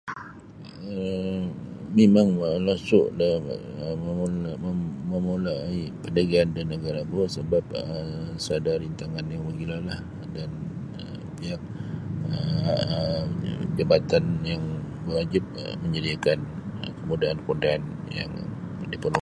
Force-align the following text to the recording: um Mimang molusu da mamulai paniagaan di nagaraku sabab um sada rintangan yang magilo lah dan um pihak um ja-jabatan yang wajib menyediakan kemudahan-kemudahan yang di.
um 0.93 1.41
Mimang 1.97 2.29
molusu 2.39 2.99
da 3.19 3.29
mamulai 5.13 5.79
paniagaan 6.03 6.49
di 6.55 6.61
nagaraku 6.71 7.17
sabab 7.35 7.65
um 7.81 8.33
sada 8.45 8.71
rintangan 8.83 9.31
yang 9.33 9.43
magilo 9.47 9.77
lah 9.89 9.99
dan 10.35 10.49
um 11.01 11.21
pihak 11.39 11.61
um 12.33 13.27
ja-jabatan 13.45 14.23
yang 14.51 14.63
wajib 15.13 15.43
menyediakan 15.83 16.39
kemudahan-kemudahan 16.99 17.83
yang 18.17 18.31
di. 18.91 18.97